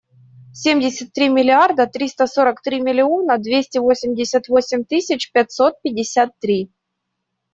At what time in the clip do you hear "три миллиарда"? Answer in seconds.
1.13-1.85